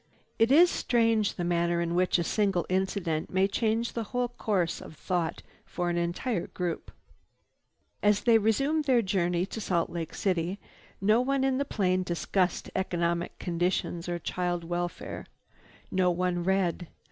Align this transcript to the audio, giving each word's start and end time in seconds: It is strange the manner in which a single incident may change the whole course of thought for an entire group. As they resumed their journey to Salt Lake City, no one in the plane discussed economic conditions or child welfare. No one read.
It 0.39 0.51
is 0.51 0.71
strange 0.71 1.35
the 1.35 1.43
manner 1.43 1.79
in 1.79 1.93
which 1.93 2.17
a 2.17 2.23
single 2.23 2.65
incident 2.69 3.29
may 3.29 3.47
change 3.47 3.93
the 3.93 4.05
whole 4.05 4.29
course 4.29 4.81
of 4.81 4.95
thought 4.95 5.43
for 5.63 5.91
an 5.91 5.97
entire 5.97 6.47
group. 6.47 6.91
As 8.01 8.21
they 8.21 8.39
resumed 8.39 8.85
their 8.85 9.03
journey 9.03 9.45
to 9.45 9.61
Salt 9.61 9.91
Lake 9.91 10.15
City, 10.15 10.57
no 10.99 11.21
one 11.21 11.43
in 11.43 11.59
the 11.59 11.65
plane 11.65 12.01
discussed 12.01 12.71
economic 12.75 13.37
conditions 13.37 14.09
or 14.09 14.17
child 14.17 14.63
welfare. 14.63 15.27
No 15.91 16.09
one 16.09 16.43
read. 16.43 16.87